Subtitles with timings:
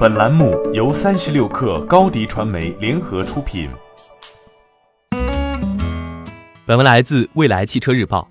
[0.00, 3.68] 本栏目由三十六氪高低传媒联合出品。
[6.64, 8.26] 本文来自未来汽车日报。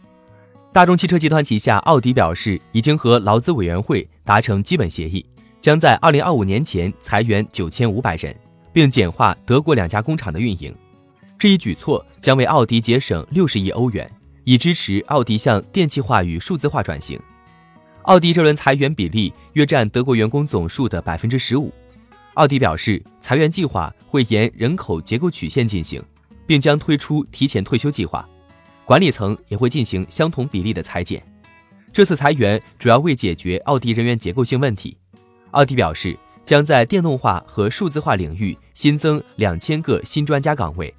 [0.73, 5.23] 大众汽车集团旗下奥迪表示，已经和劳资委员会达成基本协议，
[5.59, 8.35] 将在二零二五年前裁员九千五百人，
[8.73, 10.75] 并简化德国两家工厂的运营。
[11.37, 14.11] 这一举措将为奥迪节省六十亿欧元，
[14.43, 17.21] 以支持奥迪向电气化与数字化转型。
[18.09, 21.71] 奥迪这轮裁员比例约占德国员工总数的百分之十五。
[22.33, 26.01] 奥迪表示，裁员计划会沿人口结构曲线进行，
[26.47, 28.27] 并将推出提前退休计划。
[28.83, 31.23] 管理层也会进行相同比例的裁减。
[31.93, 34.97] 这次裁员主要为解决奥迪人员结构性问题。
[35.51, 40.91] 奥迪表示，将在电动化和数字化领域新增两千个新专家岗位，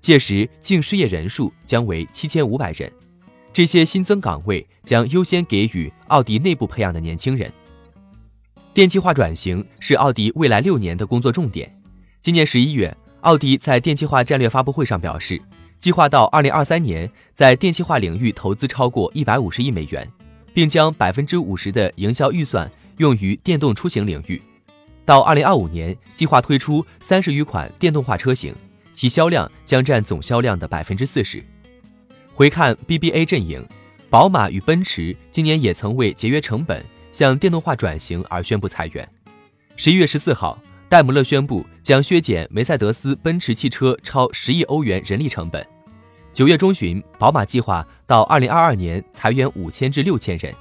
[0.00, 2.90] 届时净失业人数将为七千五百人。
[3.54, 7.50] 这些新增岗位将优先给予奥迪内部培养的年轻人。
[8.74, 11.72] 电气化转型是奥迪未来六年的工作重点。
[12.20, 15.40] 今年十一月，奥迪在电气化战略发布会上表示，
[15.76, 20.10] 计划到二零二三年在电气化领域投资超过一百五十亿美元，
[20.52, 24.42] 并将百分之五十的营销预算用于电动出行领域。
[25.04, 28.52] 到二零二五年，计划推出三十余款电动化车型，
[28.92, 31.40] 其销量将占总销量的百分之四十。
[32.36, 33.64] 回看 BBA 阵营，
[34.10, 39.08] 宝马与奔驰今年也曾为节约成本向电动化转型而宣布裁员。
[39.76, 45.64] 十一月十四号，戴姆勒宣布将削减梅赛德斯奔驰汽车超十亿欧元人力成本。
[46.32, 50.52] 九月中旬，宝马计划到二零二二年裁员五千至六千人，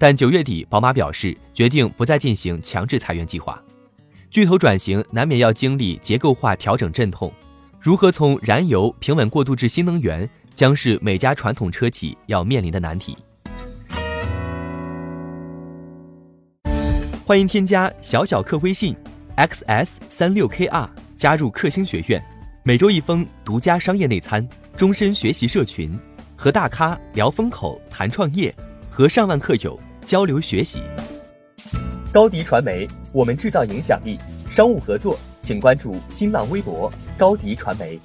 [0.00, 3.62] 但九月底，宝马表示决定不再进行强制裁员计划。
[4.32, 7.32] 巨头转型难免要经历结构化调整阵痛，
[7.78, 10.28] 如何从燃油平稳过渡至新能源？
[10.60, 13.16] 将是每家传统车企要面临的难题。
[17.24, 18.94] 欢迎添加小小客微信
[19.38, 20.86] xs 三六 kr
[21.16, 22.22] 加入克星学院，
[22.62, 25.98] 每周一封独家商业内参，终身学习社群，
[26.36, 28.54] 和大咖聊风口谈创业，
[28.90, 30.82] 和上万客友交流学习。
[32.12, 34.18] 高迪传媒，我们制造影响力。
[34.50, 37.98] 商务合作，请关注新浪微博高迪传媒。